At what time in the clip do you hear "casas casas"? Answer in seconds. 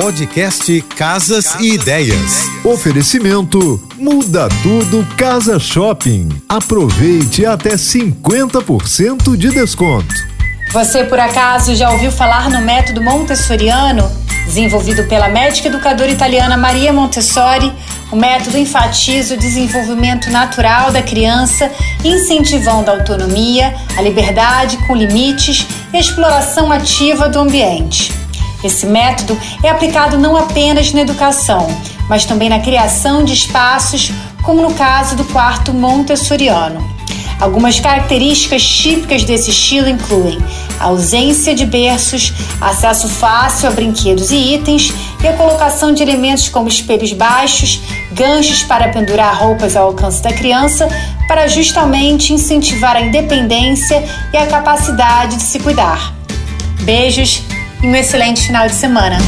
0.96-1.60